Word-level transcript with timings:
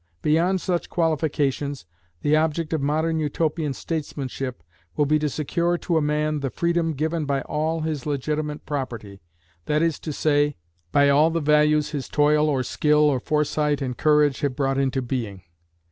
Beyond 0.23 0.59
such 0.59 0.89
qualifications, 0.89 1.85
the 2.23 2.35
object 2.35 2.73
of 2.73 2.81
Modern 2.81 3.19
Utopian 3.19 3.71
statesmanship 3.71 4.63
will 4.97 5.05
be 5.05 5.19
to 5.19 5.29
secure 5.29 5.77
to 5.77 5.95
a 5.95 6.01
man 6.01 6.39
the 6.39 6.49
freedom 6.49 6.93
given 6.93 7.25
by 7.25 7.41
all 7.41 7.81
his 7.81 8.07
legitimate 8.07 8.65
property, 8.65 9.21
that 9.67 9.83
is 9.83 9.99
to 9.99 10.11
say, 10.11 10.55
by 10.91 11.09
all 11.09 11.29
the 11.29 11.39
values 11.39 11.89
his 11.91 12.09
toil 12.09 12.49
or 12.49 12.63
skill 12.63 13.03
or 13.11 13.19
foresight 13.19 13.79
and 13.79 13.95
courage 13.95 14.39
have 14.39 14.55
brought 14.55 14.79
into 14.79 15.03
being. 15.03 15.43